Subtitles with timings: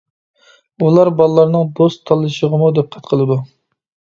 [0.85, 3.39] ئۇلار بالىلارنىڭ دوست تاللىشىغىمۇ دىققەت قىلىدۇ.